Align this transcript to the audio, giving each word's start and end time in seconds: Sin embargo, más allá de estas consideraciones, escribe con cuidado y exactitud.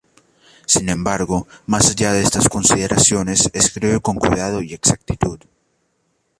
Sin 0.65 0.89
embargo, 0.89 1.47
más 1.67 1.91
allá 1.91 2.11
de 2.11 2.23
estas 2.23 2.49
consideraciones, 2.49 3.51
escribe 3.53 3.99
con 4.01 4.15
cuidado 4.15 4.63
y 4.63 4.73
exactitud. 4.73 5.39